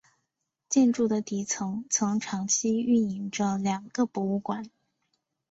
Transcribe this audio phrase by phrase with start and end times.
[0.67, 4.71] 建筑的底层曾长期运营着两个博物馆。